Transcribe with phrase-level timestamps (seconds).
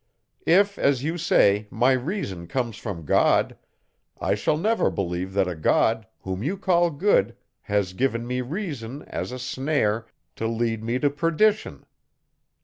[0.47, 3.55] If, as you say, my reason comes from God,
[4.19, 9.03] I shall never believe that a God, whom you call good, has given me reason,
[9.03, 11.85] as a snare, to lead me to perdition.